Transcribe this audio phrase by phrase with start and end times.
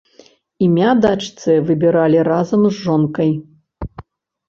[0.67, 3.31] Імя дачцэ выбіралі разам з жонкай.